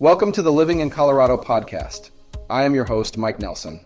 Welcome 0.00 0.32
to 0.32 0.42
the 0.42 0.52
Living 0.52 0.80
in 0.80 0.90
Colorado 0.90 1.36
podcast. 1.36 2.10
I 2.50 2.64
am 2.64 2.74
your 2.74 2.84
host, 2.84 3.16
Mike 3.16 3.38
Nelson. 3.38 3.78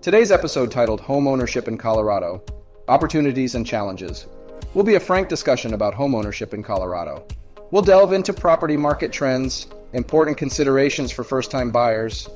Today's 0.00 0.30
episode, 0.30 0.70
titled 0.70 1.00
Home 1.00 1.26
Ownership 1.26 1.66
in 1.66 1.76
Colorado 1.76 2.44
Opportunities 2.86 3.56
and 3.56 3.66
Challenges, 3.66 4.28
will 4.72 4.84
be 4.84 4.94
a 4.94 5.00
frank 5.00 5.28
discussion 5.28 5.74
about 5.74 5.94
home 5.94 6.14
ownership 6.14 6.54
in 6.54 6.62
Colorado. 6.62 7.26
We'll 7.72 7.82
delve 7.82 8.12
into 8.12 8.32
property 8.32 8.76
market 8.76 9.10
trends, 9.10 9.66
important 9.94 10.36
considerations 10.38 11.10
for 11.10 11.24
first 11.24 11.50
time 11.50 11.72
buyers, 11.72 12.28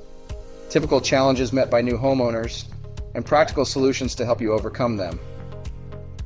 typical 0.68 1.00
challenges 1.00 1.52
met 1.52 1.70
by 1.70 1.82
new 1.82 1.96
homeowners, 1.96 2.64
and 3.14 3.24
practical 3.24 3.64
solutions 3.64 4.16
to 4.16 4.24
help 4.24 4.40
you 4.40 4.52
overcome 4.52 4.96
them. 4.96 5.20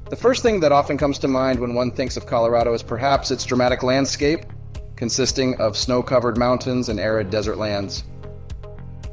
The 0.09 0.17
first 0.17 0.43
thing 0.43 0.61
that 0.61 0.73
often 0.73 0.97
comes 0.97 1.19
to 1.19 1.29
mind 1.29 1.61
when 1.61 1.75
one 1.75 1.91
thinks 1.91 2.17
of 2.17 2.25
Colorado 2.25 2.73
is 2.73 2.83
perhaps 2.83 3.31
its 3.31 3.45
dramatic 3.45 3.83
landscape, 3.83 4.47
consisting 4.97 5.57
of 5.57 5.77
snow 5.77 6.03
covered 6.03 6.37
mountains 6.37 6.89
and 6.89 7.01
arid 7.01 7.31
desert 7.31 7.57
lands. 7.57 8.05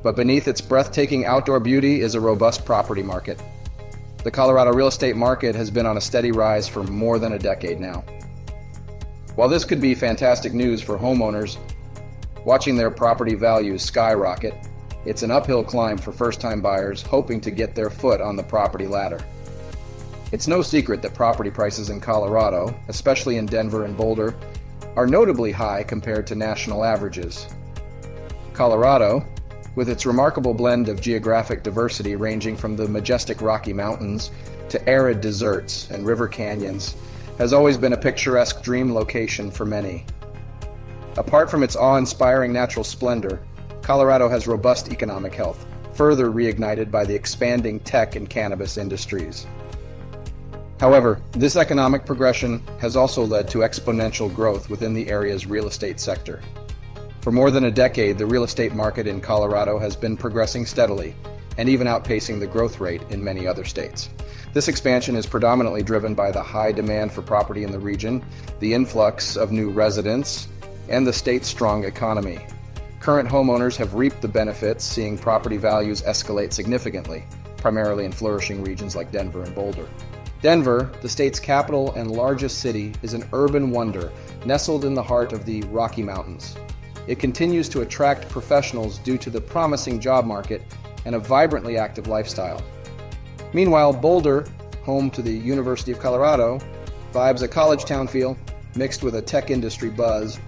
But 0.04 0.16
beneath 0.16 0.48
its 0.48 0.62
breathtaking 0.62 1.26
outdoor 1.26 1.59
beauty 1.59 2.02
is 2.02 2.16
a 2.16 2.21
robust 2.21 2.66
property 2.66 3.04
market. 3.04 3.41
The 4.23 4.31
Colorado 4.31 4.71
real 4.73 4.88
estate 4.88 5.16
market 5.16 5.55
has 5.55 5.71
been 5.71 5.85
on 5.85 5.98
a 5.98 6.02
steady 6.02 6.31
rise 6.31 6.67
for 6.67 6.84
more 6.84 7.17
than 7.17 7.34
a 7.34 7.40
decade 7.40 7.80
now. 7.80 8.04
While 9.35 9.49
this 9.49 9.66
could 9.66 9.81
be 9.81 9.95
fantastic 9.95 10.54
news 10.54 10.81
for 10.81 10.98
homeowners 10.98 11.57
watching 12.45 12.76
their 12.76 12.91
property 12.91 13.34
values 13.34 13.82
skyrocket, 13.82 14.54
it's 15.05 15.23
an 15.23 15.32
uphill 15.32 15.63
climb 15.63 15.98
for 15.98 16.12
first 16.12 16.40
time 16.40 16.62
buyers 16.62 17.02
hoping 17.02 17.41
to 17.41 17.49
get 17.49 17.73
their 17.73 17.90
foot 17.90 18.21
on 18.21 18.35
the 18.35 18.43
property 18.43 18.85
ladder. 18.85 19.20
It's 20.32 20.48
no 20.48 20.62
secret 20.62 21.02
that 21.02 21.13
property 21.13 21.49
prices 21.49 21.90
in 21.90 21.99
Colorado, 21.99 22.77
especially 22.88 23.38
in 23.38 23.45
Denver 23.48 23.85
and 23.85 23.98
Boulder, 23.98 24.35
are 24.95 25.08
notably 25.08 25.52
high 25.52 25.84
compared 25.84 26.27
to 26.27 26.36
national 26.36 26.84
averages. 26.84 27.48
Colorado, 28.54 29.26
with 29.76 29.90
its 29.90 30.05
remarkable 30.05 30.54
blend 30.54 30.90
of 30.90 30.99
geographic 30.99 31.63
diversity 31.63 32.15
ranging 32.15 32.57
from 32.57 32.76
the 32.76 32.88
majestic 32.88 33.41
Rocky 33.41 33.74
Mountains 33.74 34.32
to 34.70 34.90
arid 34.90 35.21
deserts 35.21 35.90
and 35.90 36.05
river 36.05 36.27
canyons, 36.27 36.96
has 37.38 37.54
always 37.54 37.77
been 37.77 37.93
a 37.93 37.98
picturesque 37.98 38.62
dream 38.62 38.93
location 38.93 39.49
for 39.49 39.65
many. 39.65 40.05
Apart 41.18 41.49
from 41.49 41.63
its 41.63 41.76
awe 41.76 41.98
inspiring 41.98 42.54
natural 42.54 42.84
splendor, 42.84 43.41
Colorado 43.82 44.30
has 44.30 44.48
robust 44.48 44.91
economic 44.91 45.34
health, 45.34 45.65
further 45.93 46.30
reignited 46.30 46.91
by 46.91 47.04
the 47.04 47.15
expanding 47.15 47.80
tech 47.80 48.15
and 48.15 48.30
cannabis 48.30 48.77
industries. 48.77 49.48
However, 50.82 51.21
this 51.34 51.57
economic 51.57 52.07
progression 52.07 52.60
has 52.79 52.96
also 52.96 53.24
led 53.24 53.48
to 53.49 53.60
exponential 53.60 54.34
growth 54.34 54.68
within 54.68 54.96
the 54.96 55.10
area's 55.10 55.46
real 55.46 55.68
estate 55.68 55.99
sector. 55.99 56.41
For 57.21 57.32
more 57.32 57.51
than 57.51 57.65
a 57.65 57.71
decade, 57.71 58.18
the 58.18 58.26
real 58.26 58.43
estate 58.43 58.74
market 58.74 59.05
in 59.05 59.21
Colorado 59.21 59.77
has 59.77 59.96
been 59.96 60.18
progressing 60.18 60.65
steadily 60.65 61.13
and 61.59 61.70
even 61.70 61.85
outpacing 61.85 62.40
the 62.40 62.48
growth 62.48 62.79
rate 62.79 63.04
in 63.12 63.24
many 63.24 63.46
other 63.46 63.63
states. 63.63 64.09
This 64.56 64.68
expansion 64.68 65.16
is 65.16 65.28
predominantly 65.28 65.84
driven 65.84 66.16
by 66.16 66.31
the 66.31 66.41
high 66.41 66.72
demand 66.72 67.12
for 67.12 67.22
property 67.22 67.63
in 67.63 67.72
the 67.72 67.78
region, 67.78 68.25
the 68.59 68.74
influx 68.74 69.38
of 69.38 69.52
new 69.52 69.69
residents, 69.69 70.47
and 70.90 71.06
the 71.06 71.13
state's 71.13 71.47
strong 71.47 71.84
economy. 71.84 72.40
Current 73.00 73.29
homeowners 73.29 73.75
have 73.75 73.94
reaped 73.94 74.24
the 74.24 74.28
benefits, 74.28 74.84
seeing 74.84 75.16
property 75.16 75.57
values 75.57 76.02
escalate 76.02 76.53
significantly, 76.53 77.24
primarily 77.57 78.03
in 78.03 78.12
flourishing 78.12 78.63
regions 78.63 78.96
like 78.96 79.12
Denver 79.12 79.44
and 79.44 79.53
Boulder. 79.53 79.88
Denver, 80.41 80.91
the 81.01 81.09
state's 81.09 81.39
capital 81.39 81.94
and 81.94 82.09
largest 82.09 82.61
city, 82.61 82.94
is 83.03 83.13
an 83.13 83.28
urban 83.31 83.69
wonder 83.69 84.11
nestled 84.44 84.85
in 84.85 84.95
the 84.95 85.03
heart 85.03 85.34
of 85.34 85.45
the 85.45 85.61
Rocky 85.63 86.01
Mountains. 86.01 86.56
It 87.06 87.19
continues 87.19 87.69
to 87.69 87.81
attract 87.81 88.28
professionals 88.28 88.97
due 88.97 89.19
to 89.19 89.29
the 89.29 89.39
promising 89.39 90.00
job 90.00 90.25
market 90.25 90.63
and 91.06 91.13
a 91.13 91.19
vibrantly 91.19 91.78
active 91.78 92.07
lifestyle. 92.07 92.63
Meanwhile, 93.53 93.94
Boulder, 93.94 94.47
home 94.84 95.12
to 95.12 95.22
the 95.22 95.31
University 95.31 95.91
of 95.91 96.00
Colorado, 96.00 96.59
vibes 97.13 97.44
a 97.44 97.47
college 97.47 97.85
town 97.85 98.07
feel 98.07 98.35
mixed 98.75 99.03
with 99.03 99.16
a 99.16 99.22
tech 99.22 99.51
industry 99.51 99.91
buzz 99.91 100.40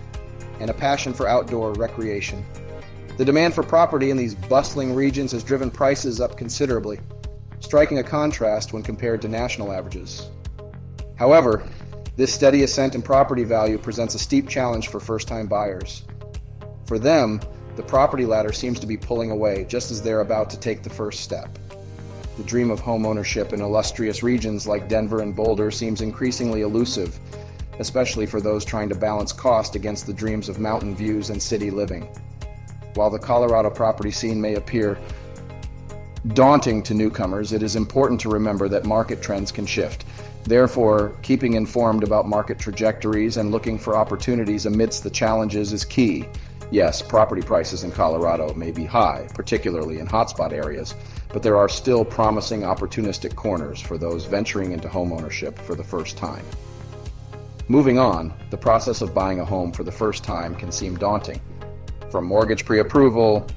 and 0.59 0.71
a 0.71 0.73
passion 0.73 1.13
for 1.13 1.27
outdoor 1.27 1.73
recreation. 1.73 2.43
The 3.17 3.25
demand 3.25 3.53
for 3.53 3.61
property 3.61 4.09
in 4.09 4.17
these 4.17 4.33
bustling 4.33 4.95
regions 4.95 5.31
has 5.33 5.43
driven 5.43 5.69
prices 5.69 6.19
up 6.19 6.35
considerably 6.35 6.99
striking 7.63 7.99
a 7.99 8.03
contrast 8.03 8.73
when 8.73 8.83
compared 8.83 9.21
to 9.21 9.27
national 9.29 9.71
averages. 9.71 10.29
However, 11.15 11.63
this 12.17 12.33
steady 12.33 12.63
ascent 12.63 12.93
in 12.93 13.01
property 13.01 13.45
value 13.45 13.77
presents 13.77 14.15
a 14.15 14.19
steep 14.19 14.49
challenge 14.49 14.89
for 14.89 14.99
first 14.99 15.29
time 15.29 15.47
buyers. 15.47 16.03
For 16.85 16.99
them, 16.99 17.39
the 17.77 17.83
property 17.83 18.25
ladder 18.25 18.51
seems 18.51 18.79
to 18.81 18.85
be 18.85 18.97
pulling 18.97 19.31
away 19.31 19.65
just 19.67 19.91
as 19.91 20.01
they're 20.01 20.19
about 20.19 20.49
to 20.51 20.59
take 20.59 20.83
the 20.83 20.89
first 20.89 21.21
step. 21.21 21.57
The 22.37 22.43
dream 22.43 22.69
of 22.69 22.81
home 22.81 23.05
ownership 23.05 23.53
in 23.53 23.61
illustrious 23.61 24.21
regions 24.21 24.67
like 24.67 24.89
Denver 24.89 25.21
and 25.21 25.35
Boulder 25.35 25.71
seems 25.71 26.01
increasingly 26.01 26.61
elusive, 26.61 27.17
especially 27.79 28.25
for 28.25 28.41
those 28.41 28.65
trying 28.65 28.89
to 28.89 28.95
balance 28.95 29.31
cost 29.31 29.75
against 29.75 30.05
the 30.05 30.13
dreams 30.13 30.49
of 30.49 30.59
mountain 30.59 30.95
views 30.95 31.29
and 31.29 31.41
city 31.41 31.71
living. 31.71 32.07
While 32.95 33.09
the 33.09 33.19
Colorado 33.19 33.69
property 33.69 34.11
scene 34.11 34.39
may 34.41 34.55
appear 34.55 34.99
daunting 36.27 36.81
to 36.83 36.93
newcomers, 36.93 37.51
it 37.51 37.61
is 37.61 37.75
important 37.75 38.19
to 38.21 38.29
remember 38.29 38.69
that 38.69 38.85
market 38.85 39.21
trends 39.21 39.51
can 39.51 39.65
shift. 39.65 40.05
Therefore, 40.45 41.15
keeping 41.21 41.53
informed 41.53 42.03
about 42.03 42.27
market 42.27 42.59
trajectories 42.59 43.37
and 43.37 43.51
looking 43.51 43.77
for 43.77 43.95
opportunities 43.95 44.65
amidst 44.65 45.03
the 45.03 45.09
challenges 45.09 45.73
is 45.73 45.85
key. 45.85 46.25
Yes, 46.71 47.01
property 47.01 47.41
prices 47.41 47.83
in 47.83 47.91
Colorado 47.91 48.53
may 48.53 48.71
be 48.71 48.85
high, 48.85 49.27
particularly 49.33 49.99
in 49.99 50.07
hotspot 50.07 50.51
areas, 50.51 50.95
but 51.31 51.43
there 51.43 51.57
are 51.57 51.69
still 51.69 52.03
promising 52.03 52.61
opportunistic 52.61 53.35
corners 53.35 53.79
for 53.79 53.97
those 53.97 54.25
venturing 54.25 54.71
into 54.71 54.87
homeownership 54.87 55.57
for 55.59 55.75
the 55.75 55.83
first 55.83 56.17
time. 56.17 56.43
Moving 57.67 57.99
on, 57.99 58.33
the 58.49 58.57
process 58.57 59.01
of 59.01 59.13
buying 59.13 59.39
a 59.39 59.45
home 59.45 59.71
for 59.71 59.83
the 59.83 59.91
first 59.91 60.23
time 60.23 60.55
can 60.55 60.71
seem 60.71 60.97
daunting. 60.97 61.39
From 62.11 62.25
mortgage 62.25 62.65
pre 62.65 62.79
approval, 62.79 63.47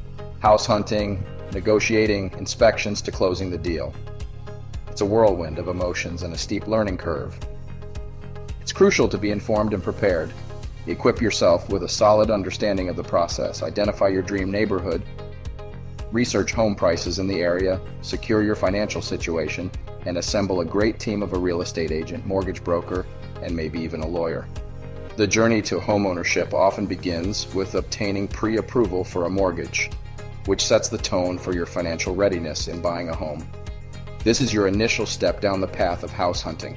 house 0.40 0.66
hunting, 0.66 1.24
negotiating, 1.52 2.32
inspections 2.38 3.02
to 3.02 3.10
closing 3.10 3.50
the 3.50 3.58
deal. 3.58 3.94
It's 4.88 5.00
a 5.00 5.06
whirlwind 5.06 5.58
of 5.58 5.68
emotions 5.68 6.22
and 6.22 6.32
a 6.32 6.38
steep 6.38 6.66
learning 6.66 6.98
curve. 6.98 7.38
It's 8.60 8.72
crucial 8.72 9.08
to 9.08 9.18
be 9.18 9.30
informed 9.30 9.74
and 9.74 9.82
prepared. 9.82 10.32
Equip 10.86 11.20
yourself 11.20 11.68
with 11.68 11.82
a 11.82 11.88
solid 11.88 12.30
understanding 12.30 12.88
of 12.88 12.96
the 12.96 13.02
process, 13.02 13.62
identify 13.62 14.08
your 14.08 14.22
dream 14.22 14.50
neighborhood, 14.50 15.02
research 16.12 16.52
home 16.52 16.74
prices 16.74 17.18
in 17.18 17.26
the 17.26 17.40
area, 17.40 17.80
secure 18.02 18.42
your 18.42 18.54
financial 18.54 19.02
situation, 19.02 19.70
and 20.06 20.18
assemble 20.18 20.60
a 20.60 20.64
great 20.64 20.98
team 20.98 21.22
of 21.22 21.32
a 21.32 21.38
real 21.38 21.60
estate 21.60 21.90
agent, 21.90 22.24
mortgage 22.24 22.62
broker, 22.62 23.04
and 23.42 23.54
maybe 23.54 23.80
even 23.80 24.00
a 24.00 24.06
lawyer. 24.06 24.46
The 25.16 25.26
journey 25.26 25.62
to 25.62 25.78
homeownership 25.78 26.52
often 26.52 26.86
begins 26.86 27.52
with 27.54 27.74
obtaining 27.74 28.28
pre 28.28 28.58
approval 28.58 29.02
for 29.02 29.24
a 29.24 29.30
mortgage 29.30 29.90
which 30.46 30.64
sets 30.64 30.88
the 30.88 30.98
tone 30.98 31.38
for 31.38 31.52
your 31.52 31.66
financial 31.66 32.14
readiness 32.14 32.68
in 32.68 32.80
buying 32.80 33.08
a 33.08 33.14
home. 33.14 33.46
This 34.24 34.40
is 34.40 34.52
your 34.52 34.66
initial 34.66 35.06
step 35.06 35.40
down 35.40 35.60
the 35.60 35.66
path 35.66 36.02
of 36.02 36.10
house 36.10 36.40
hunting. 36.40 36.76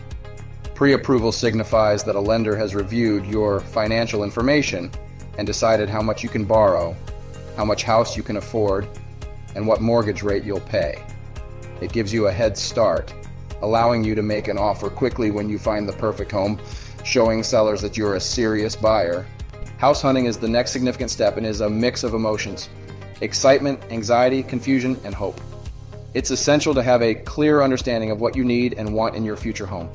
Pre 0.76 0.94
approval 0.94 1.32
signifies 1.32 2.04
that 2.04 2.16
a 2.16 2.20
lender 2.20 2.56
has 2.56 2.76
reviewed 2.76 3.26
your 3.26 3.60
financial 3.60 4.24
information 4.24 4.92
and 5.38 5.46
decided 5.46 5.90
how 5.90 6.02
much 6.02 6.24
you 6.24 6.30
can 6.30 6.46
borrow, 6.46 6.96
how 7.56 7.66
much 7.66 7.84
house 7.84 8.16
you 8.16 8.24
can 8.24 8.38
afford, 8.38 8.88
and 9.56 9.66
what 9.66 9.82
mortgage 9.82 10.24
rate 10.24 10.44
you'll 10.44 10.60
pay. 10.62 11.04
It 11.82 11.92
gives 11.92 12.14
you 12.14 12.28
a 12.28 12.32
head 12.32 12.58
start, 12.58 13.14
allowing 13.62 14.04
you 14.04 14.16
to 14.16 14.22
make 14.22 14.48
an 14.48 14.58
offer 14.58 14.90
quickly 14.90 15.32
when 15.32 15.50
you 15.50 15.60
find 15.60 15.88
the 15.88 15.94
perfect 15.94 16.32
home, 16.32 16.60
showing 17.04 17.44
sellers 17.44 17.82
that 17.82 17.98
you're 17.98 18.16
a 18.16 18.22
serious 18.22 18.76
buyer. 18.76 19.26
House 19.78 20.02
hunting 20.02 20.26
is 20.26 20.38
the 20.38 20.48
next 20.48 20.72
significant 20.72 21.10
step 21.10 21.38
and 21.38 21.46
is 21.46 21.62
a 21.62 21.70
mix 21.70 22.04
of 22.04 22.14
emotions 22.14 22.70
excitement, 23.22 23.82
anxiety, 23.90 24.44
confusion, 24.44 25.00
and 25.04 25.14
hope. 25.14 25.40
It's 26.14 26.32
essential 26.32 26.74
to 26.74 26.84
have 26.84 27.02
a 27.02 27.16
clear 27.16 27.62
understanding 27.62 28.12
of 28.12 28.20
what 28.20 28.36
you 28.36 28.44
need 28.44 28.74
and 28.74 28.94
want 28.94 29.16
in 29.16 29.24
your 29.24 29.38
future 29.38 29.66
home. 29.66 29.92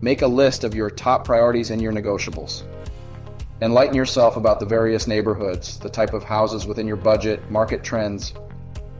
Make 0.00 0.22
a 0.22 0.26
list 0.26 0.62
of 0.62 0.74
your 0.74 0.90
top 0.90 1.24
priorities 1.24 1.70
and 1.70 1.80
your 1.80 1.92
negotiables. 1.92 2.62
Enlighten 3.62 3.94
yourself 3.94 4.36
about 4.36 4.60
the 4.60 4.66
various 4.66 5.06
neighborhoods, 5.06 5.78
the 5.78 5.88
type 5.88 6.12
of 6.12 6.22
houses 6.22 6.66
within 6.66 6.86
your 6.86 6.96
budget, 6.96 7.50
market 7.50 7.82
trends, 7.82 8.34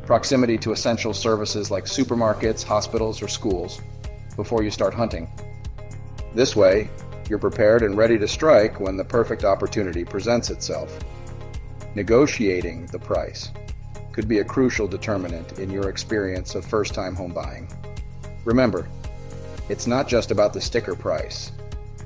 proximity 0.06 0.56
to 0.58 0.72
essential 0.72 1.12
services 1.12 1.70
like 1.70 1.84
supermarkets, 1.84 2.62
hospitals, 2.62 3.20
or 3.20 3.28
schools 3.28 3.80
before 4.34 4.62
you 4.62 4.70
start 4.70 4.94
hunting. 4.94 5.30
This 6.34 6.56
way, 6.56 6.88
you're 7.28 7.38
prepared 7.38 7.82
and 7.82 7.96
ready 7.96 8.18
to 8.18 8.28
strike 8.28 8.80
when 8.80 8.96
the 8.96 9.04
perfect 9.04 9.44
opportunity 9.44 10.04
presents 10.04 10.48
itself. 10.48 10.98
Negotiating 11.96 12.84
the 12.88 12.98
price 12.98 13.50
could 14.12 14.28
be 14.28 14.40
a 14.40 14.44
crucial 14.44 14.86
determinant 14.86 15.58
in 15.58 15.70
your 15.70 15.88
experience 15.88 16.54
of 16.54 16.62
first 16.62 16.92
time 16.92 17.14
home 17.14 17.32
buying. 17.32 17.66
Remember, 18.44 18.86
it's 19.70 19.86
not 19.86 20.06
just 20.06 20.30
about 20.30 20.52
the 20.52 20.60
sticker 20.60 20.94
price. 20.94 21.52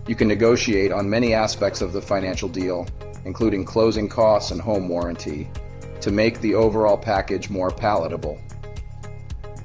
You 0.07 0.15
can 0.15 0.29
negotiate 0.29 0.93
on 0.93 1.11
many 1.11 1.35
aspects 1.35 1.81
of 1.81 1.93
the 1.93 2.01
financial 2.01 2.49
deal, 2.49 2.87
including 3.25 3.65
closing 3.65 4.09
costs 4.09 4.53
and 4.53 4.61
home 4.61 4.89
warranty, 4.89 5.51
to 6.03 6.13
make 6.13 6.41
the 6.41 6.55
overall 6.55 6.97
package 6.97 7.51
more 7.51 7.73
palatable. 7.73 8.41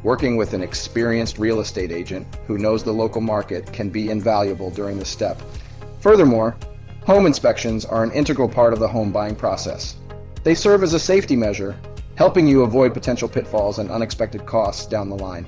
Working 0.01 0.38
with 0.38 0.54
an 0.54 0.63
experienced 0.63 1.38
real 1.38 1.60
estate 1.60 1.92
agent 1.92 2.25
who 2.48 2.57
knows 2.57 2.83
the 2.83 2.92
local 2.92 3.21
market 3.21 3.71
can 3.71 3.92
be 3.92 4.10
invaluable 4.10 4.71
during 4.71 4.98
this 4.98 5.07
step. 5.07 5.39
Furthermore, 6.00 6.57
home 7.06 7.28
inspections 7.28 7.86
are 7.86 8.04
an 8.04 8.12
integral 8.12 8.50
part 8.50 8.74
of 8.74 8.80
the 8.80 8.88
home 8.88 9.12
buying 9.12 9.36
process. 9.36 9.98
They 10.45 10.53
serve 10.53 10.83
as 10.83 10.94
a 10.94 11.00
safety 11.00 11.36
measure, 11.36 11.75
helping 12.13 12.45
you 12.45 12.62
avoid 12.62 12.94
potential 12.94 13.27
pitfalls 13.27 13.80
and 13.80 13.89
unexpected 13.89 14.45
costs 14.45 14.86
down 14.86 15.09
the 15.09 15.15
line. 15.15 15.47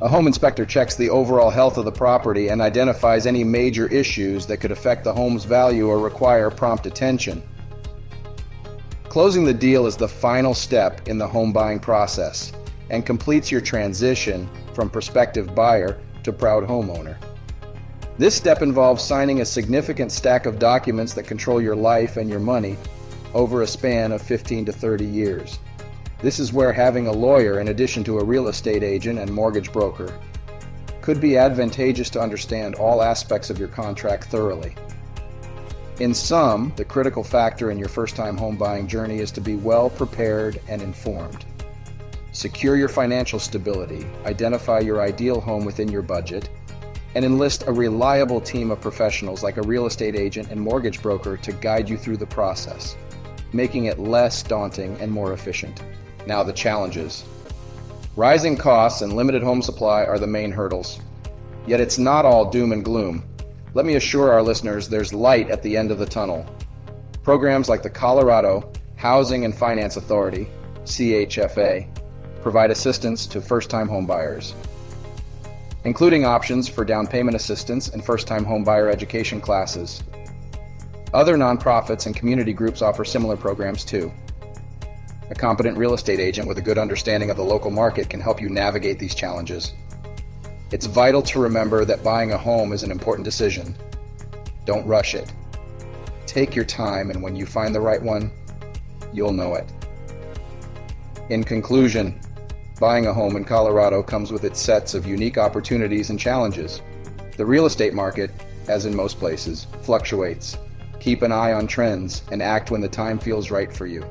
A 0.00 0.08
home 0.08 0.26
inspector 0.26 0.64
checks 0.64 0.96
the 0.96 1.10
overall 1.10 1.50
health 1.50 1.76
of 1.76 1.84
the 1.84 1.92
property 1.92 2.48
and 2.48 2.62
identifies 2.62 3.26
any 3.26 3.44
major 3.44 3.88
issues 3.88 4.46
that 4.46 4.56
could 4.56 4.70
affect 4.70 5.04
the 5.04 5.12
home's 5.12 5.44
value 5.44 5.86
or 5.86 5.98
require 5.98 6.50
prompt 6.50 6.86
attention. 6.86 7.42
Closing 9.10 9.44
the 9.44 9.52
deal 9.52 9.84
is 9.84 9.98
the 9.98 10.08
final 10.08 10.54
step 10.54 11.06
in 11.06 11.18
the 11.18 11.28
home 11.28 11.52
buying 11.52 11.78
process 11.78 12.54
and 12.88 13.04
completes 13.04 13.50
your 13.50 13.60
transition 13.60 14.48
from 14.72 14.88
prospective 14.88 15.54
buyer 15.54 16.00
to 16.22 16.32
proud 16.32 16.66
homeowner. 16.66 17.18
This 18.16 18.34
step 18.34 18.62
involves 18.62 19.04
signing 19.04 19.42
a 19.42 19.44
significant 19.44 20.10
stack 20.10 20.46
of 20.46 20.58
documents 20.58 21.12
that 21.12 21.26
control 21.26 21.60
your 21.60 21.76
life 21.76 22.16
and 22.16 22.30
your 22.30 22.40
money 22.40 22.78
over 23.34 23.62
a 23.62 23.66
span 23.66 24.12
of 24.12 24.22
15 24.22 24.66
to 24.66 24.72
30 24.72 25.04
years. 25.04 25.58
This 26.22 26.38
is 26.38 26.52
where 26.52 26.72
having 26.72 27.06
a 27.06 27.12
lawyer, 27.12 27.60
in 27.60 27.68
addition 27.68 28.04
to 28.04 28.18
a 28.18 28.24
real 28.24 28.48
estate 28.48 28.82
agent 28.82 29.18
and 29.18 29.32
mortgage 29.32 29.72
broker, 29.72 30.18
could 31.00 31.20
be 31.20 31.38
advantageous 31.38 32.10
to 32.10 32.20
understand 32.20 32.74
all 32.74 33.02
aspects 33.02 33.48
of 33.48 33.58
your 33.58 33.68
contract 33.68 34.24
thoroughly. 34.24 34.74
In 35.98 36.14
sum, 36.14 36.72
the 36.76 36.84
critical 36.84 37.24
factor 37.24 37.70
in 37.70 37.78
your 37.78 37.88
first 37.88 38.16
time 38.16 38.36
home 38.36 38.56
buying 38.56 38.86
journey 38.86 39.18
is 39.18 39.30
to 39.32 39.40
be 39.40 39.56
well 39.56 39.90
prepared 39.90 40.60
and 40.68 40.82
informed. 40.82 41.44
Secure 42.32 42.76
your 42.76 42.88
financial 42.88 43.38
stability, 43.38 44.06
identify 44.24 44.78
your 44.78 45.00
ideal 45.00 45.40
home 45.40 45.64
within 45.64 45.88
your 45.88 46.02
budget, 46.02 46.48
and 47.14 47.24
enlist 47.24 47.66
a 47.66 47.72
reliable 47.72 48.40
team 48.40 48.70
of 48.70 48.80
professionals 48.80 49.42
like 49.42 49.56
a 49.56 49.62
real 49.62 49.86
estate 49.86 50.14
agent 50.14 50.50
and 50.50 50.60
mortgage 50.60 51.02
broker 51.02 51.36
to 51.36 51.52
guide 51.52 51.88
you 51.88 51.96
through 51.96 52.16
the 52.16 52.26
process, 52.26 52.96
making 53.52 53.86
it 53.86 53.98
less 53.98 54.42
daunting 54.42 54.96
and 55.00 55.10
more 55.10 55.32
efficient. 55.32 55.82
Now, 56.26 56.42
the 56.42 56.52
challenges. 56.52 57.24
Rising 58.16 58.56
costs 58.56 59.02
and 59.02 59.14
limited 59.14 59.42
home 59.42 59.62
supply 59.62 60.04
are 60.04 60.18
the 60.18 60.26
main 60.26 60.50
hurdles. 60.50 61.00
Yet 61.66 61.80
it's 61.80 61.98
not 61.98 62.24
all 62.24 62.50
doom 62.50 62.72
and 62.72 62.84
gloom. 62.84 63.24
Let 63.74 63.86
me 63.86 63.94
assure 63.94 64.32
our 64.32 64.42
listeners 64.42 64.88
there's 64.88 65.14
light 65.14 65.50
at 65.50 65.62
the 65.62 65.76
end 65.76 65.90
of 65.90 65.98
the 65.98 66.06
tunnel. 66.06 66.44
Programs 67.22 67.68
like 67.68 67.82
the 67.82 67.90
Colorado 67.90 68.72
Housing 68.96 69.44
and 69.44 69.54
Finance 69.54 69.96
Authority, 69.96 70.48
CHFA, 70.84 71.88
provide 72.42 72.70
assistance 72.70 73.26
to 73.26 73.40
first 73.40 73.70
time 73.70 73.88
homebuyers, 73.88 74.52
including 75.84 76.24
options 76.24 76.68
for 76.68 76.84
down 76.84 77.06
payment 77.06 77.36
assistance 77.36 77.88
and 77.88 78.04
first 78.04 78.26
time 78.26 78.44
homebuyer 78.44 78.92
education 78.92 79.40
classes. 79.40 80.02
Other 81.12 81.36
nonprofits 81.36 82.06
and 82.06 82.14
community 82.14 82.52
groups 82.52 82.82
offer 82.82 83.04
similar 83.04 83.36
programs 83.36 83.84
too. 83.84 84.12
A 85.30 85.34
competent 85.34 85.76
real 85.76 85.94
estate 85.94 86.20
agent 86.20 86.46
with 86.46 86.58
a 86.58 86.62
good 86.62 86.78
understanding 86.78 87.30
of 87.30 87.36
the 87.36 87.42
local 87.42 87.70
market 87.70 88.08
can 88.08 88.20
help 88.20 88.40
you 88.40 88.48
navigate 88.48 88.98
these 88.98 89.14
challenges. 89.14 89.74
It's 90.70 90.86
vital 90.86 91.22
to 91.22 91.40
remember 91.40 91.84
that 91.84 92.04
buying 92.04 92.30
a 92.30 92.38
home 92.38 92.72
is 92.72 92.84
an 92.84 92.92
important 92.92 93.24
decision. 93.24 93.74
Don't 94.66 94.86
rush 94.86 95.16
it. 95.16 95.32
Take 96.26 96.54
your 96.54 96.64
time, 96.64 97.10
and 97.10 97.20
when 97.20 97.34
you 97.34 97.44
find 97.44 97.74
the 97.74 97.80
right 97.80 98.00
one, 98.00 98.30
you'll 99.12 99.32
know 99.32 99.54
it. 99.54 99.68
In 101.28 101.42
conclusion, 101.42 102.20
buying 102.78 103.08
a 103.08 103.12
home 103.12 103.34
in 103.34 103.44
Colorado 103.44 104.00
comes 104.00 104.30
with 104.30 104.44
its 104.44 104.60
sets 104.60 104.94
of 104.94 105.06
unique 105.06 105.38
opportunities 105.38 106.10
and 106.10 106.20
challenges. 106.20 106.82
The 107.36 107.46
real 107.46 107.66
estate 107.66 107.94
market, 107.94 108.30
as 108.68 108.86
in 108.86 108.94
most 108.94 109.18
places, 109.18 109.66
fluctuates. 109.82 110.56
Keep 111.00 111.22
an 111.22 111.32
eye 111.32 111.54
on 111.54 111.66
trends 111.66 112.22
and 112.30 112.42
act 112.42 112.70
when 112.70 112.82
the 112.82 112.88
time 112.88 113.18
feels 113.18 113.50
right 113.50 113.72
for 113.72 113.86
you. 113.86 114.04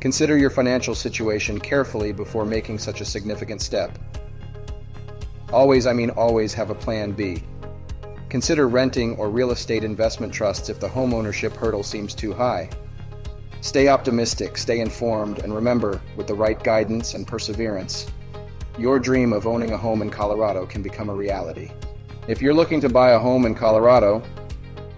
Consider 0.00 0.36
your 0.36 0.50
financial 0.50 0.94
situation 0.94 1.58
carefully 1.58 2.12
before 2.12 2.44
making 2.44 2.78
such 2.78 3.00
a 3.00 3.06
significant 3.06 3.62
step. 3.62 3.98
Always, 5.50 5.86
I 5.86 5.94
mean 5.94 6.10
always, 6.10 6.52
have 6.52 6.68
a 6.68 6.74
plan 6.74 7.12
B. 7.12 7.42
Consider 8.28 8.68
renting 8.68 9.16
or 9.16 9.30
real 9.30 9.50
estate 9.50 9.82
investment 9.82 10.32
trusts 10.32 10.68
if 10.68 10.78
the 10.78 10.88
homeownership 10.88 11.56
hurdle 11.56 11.82
seems 11.82 12.14
too 12.14 12.34
high. 12.34 12.68
Stay 13.62 13.88
optimistic, 13.88 14.58
stay 14.58 14.80
informed, 14.80 15.38
and 15.38 15.54
remember, 15.54 16.02
with 16.16 16.26
the 16.26 16.34
right 16.34 16.62
guidance 16.62 17.14
and 17.14 17.26
perseverance, 17.26 18.06
your 18.76 18.98
dream 18.98 19.32
of 19.32 19.46
owning 19.46 19.70
a 19.70 19.76
home 19.76 20.02
in 20.02 20.10
Colorado 20.10 20.66
can 20.66 20.82
become 20.82 21.08
a 21.08 21.14
reality. 21.14 21.70
If 22.28 22.42
you're 22.42 22.52
looking 22.52 22.80
to 22.82 22.90
buy 22.90 23.12
a 23.12 23.18
home 23.18 23.46
in 23.46 23.54
Colorado, 23.54 24.22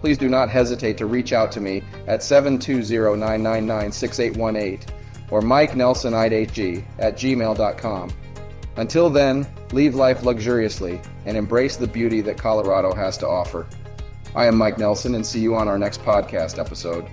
please 0.00 0.18
do 0.18 0.28
not 0.28 0.50
hesitate 0.50 0.98
to 0.98 1.06
reach 1.06 1.32
out 1.32 1.50
to 1.52 1.60
me 1.60 1.82
at 2.06 2.22
720 2.22 3.16
999 3.18 3.92
6818 3.92 4.96
or 5.30 5.40
MikeNelsonIDHG 5.40 6.84
at 6.98 7.16
gmail.com. 7.16 8.12
Until 8.76 9.10
then, 9.10 9.46
live 9.72 9.94
life 9.94 10.22
luxuriously 10.22 11.00
and 11.24 11.36
embrace 11.36 11.76
the 11.76 11.86
beauty 11.86 12.20
that 12.20 12.38
Colorado 12.38 12.94
has 12.94 13.16
to 13.18 13.26
offer. 13.26 13.66
I 14.34 14.46
am 14.46 14.56
Mike 14.56 14.78
Nelson 14.78 15.14
and 15.14 15.26
see 15.26 15.40
you 15.40 15.54
on 15.54 15.66
our 15.66 15.78
next 15.78 16.02
podcast 16.02 16.58
episode. 16.58 17.06